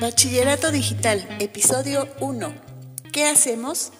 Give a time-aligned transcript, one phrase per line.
[0.00, 2.54] Bachillerato Digital, episodio 1.
[3.12, 3.90] ¿Qué hacemos?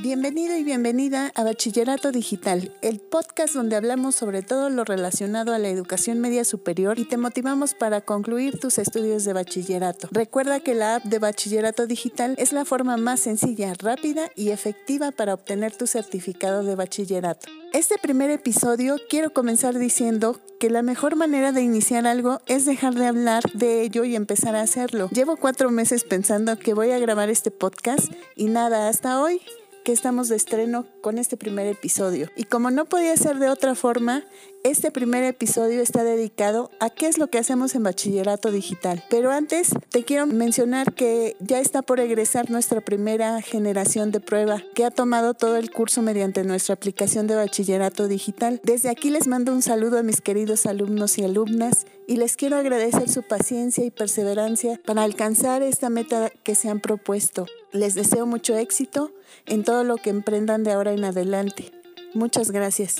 [0.00, 5.58] Bienvenido y bienvenida a Bachillerato Digital, el podcast donde hablamos sobre todo lo relacionado a
[5.58, 10.06] la educación media superior y te motivamos para concluir tus estudios de bachillerato.
[10.12, 15.10] Recuerda que la app de Bachillerato Digital es la forma más sencilla, rápida y efectiva
[15.10, 17.48] para obtener tu certificado de bachillerato.
[17.72, 22.94] Este primer episodio quiero comenzar diciendo que la mejor manera de iniciar algo es dejar
[22.94, 25.08] de hablar de ello y empezar a hacerlo.
[25.10, 29.40] Llevo cuatro meses pensando que voy a grabar este podcast y nada, hasta hoy
[29.88, 32.28] que estamos de estreno con este primer episodio.
[32.36, 34.22] Y como no podía ser de otra forma,
[34.62, 39.02] este primer episodio está dedicado a qué es lo que hacemos en bachillerato digital.
[39.08, 44.62] Pero antes te quiero mencionar que ya está por egresar nuestra primera generación de prueba
[44.74, 48.60] que ha tomado todo el curso mediante nuestra aplicación de bachillerato digital.
[48.64, 52.56] Desde aquí les mando un saludo a mis queridos alumnos y alumnas y les quiero
[52.56, 57.46] agradecer su paciencia y perseverancia para alcanzar esta meta que se han propuesto.
[57.72, 59.12] Les deseo mucho éxito
[59.46, 61.72] en todo lo que emprendan de ahora en adelante.
[62.14, 62.96] Muchas gracias.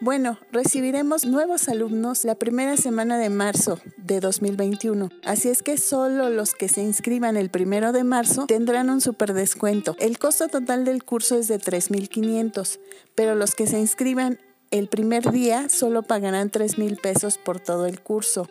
[0.00, 5.08] Bueno, recibiremos nuevos alumnos la primera semana de marzo de 2021.
[5.24, 9.32] Así es que solo los que se inscriban el primero de marzo tendrán un super
[9.32, 9.96] descuento.
[10.00, 12.80] El costo total del curso es de 3.500,
[13.14, 14.40] pero los que se inscriban
[14.72, 18.48] el primer día solo pagarán 3.000 pesos por todo el curso.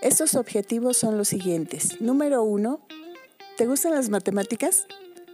[0.02, 2.00] Estos objetivos son los siguientes.
[2.00, 2.80] Número uno,
[3.58, 4.86] ¿te gustan las matemáticas?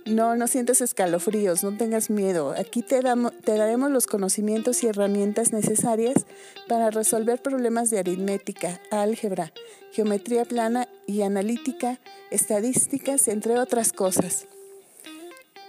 [0.07, 2.53] No, no sientes escalofríos, no tengas miedo.
[2.57, 3.01] Aquí te,
[3.43, 6.25] te daremos los conocimientos y herramientas necesarias
[6.69, 9.51] para resolver problemas de aritmética, álgebra,
[9.91, 11.99] geometría plana y analítica,
[12.31, 14.47] estadísticas, entre otras cosas.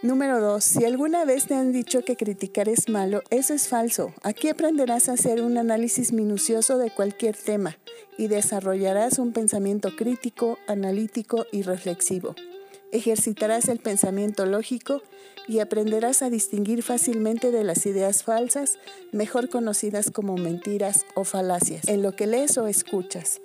[0.03, 0.62] Número 2.
[0.62, 4.15] Si alguna vez te han dicho que criticar es malo, eso es falso.
[4.22, 7.77] Aquí aprenderás a hacer un análisis minucioso de cualquier tema
[8.16, 12.37] y desarrollarás un pensamiento crítico, analítico y reflexivo.
[12.91, 15.03] Ejercitarás el pensamiento lógico
[15.47, 18.78] y aprenderás a distinguir fácilmente de las ideas falsas,
[19.12, 23.41] mejor conocidas como mentiras o falacias, en lo que lees o escuchas.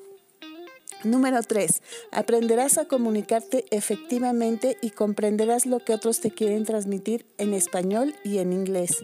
[1.03, 1.81] Número 3.
[2.11, 8.37] Aprenderás a comunicarte efectivamente y comprenderás lo que otros te quieren transmitir en español y
[8.37, 9.03] en inglés.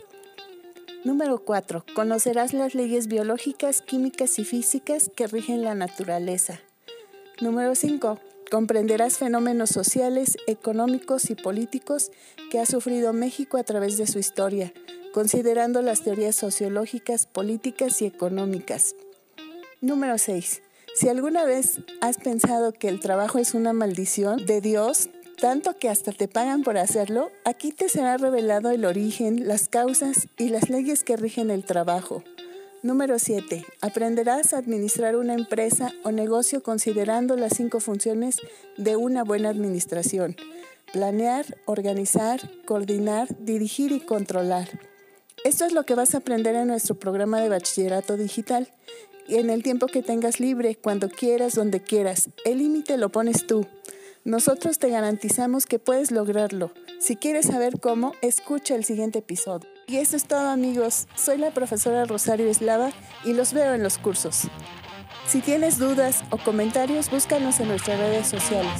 [1.03, 1.85] Número 4.
[1.93, 6.61] Conocerás las leyes biológicas, químicas y físicas que rigen la naturaleza.
[7.41, 12.11] Número 5 comprenderás fenómenos sociales, económicos y políticos
[12.49, 14.73] que ha sufrido México a través de su historia,
[15.13, 18.95] considerando las teorías sociológicas, políticas y económicas.
[19.81, 20.61] Número 6.
[20.95, 25.87] Si alguna vez has pensado que el trabajo es una maldición de Dios, tanto que
[25.87, 30.69] hasta te pagan por hacerlo, aquí te será revelado el origen, las causas y las
[30.69, 32.23] leyes que rigen el trabajo.
[32.81, 33.65] Número 7.
[33.81, 38.37] Aprenderás a administrar una empresa o negocio considerando las cinco funciones
[38.77, 40.37] de una buena administración.
[40.93, 44.79] Planear, organizar, coordinar, dirigir y controlar.
[45.43, 48.71] Esto es lo que vas a aprender en nuestro programa de bachillerato digital.
[49.27, 52.29] Y en el tiempo que tengas libre, cuando quieras, donde quieras.
[52.45, 53.67] El límite lo pones tú.
[54.23, 56.71] Nosotros te garantizamos que puedes lograrlo.
[56.99, 59.69] Si quieres saber cómo, escucha el siguiente episodio.
[59.89, 61.07] Y eso es todo amigos.
[61.15, 62.91] Soy la profesora Rosario Eslava
[63.25, 64.43] y los veo en los cursos.
[65.27, 68.79] Si tienes dudas o comentarios, búscanos en nuestras redes sociales.